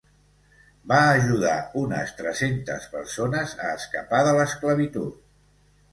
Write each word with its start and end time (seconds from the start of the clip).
Va 0.91 1.01
ajudar 1.17 1.51
unes 1.83 2.15
tres-centes 2.21 2.89
persones 2.97 3.55
a 3.67 3.75
escapar 3.79 4.23
de 4.29 4.37
l'esclavitud. 4.41 5.25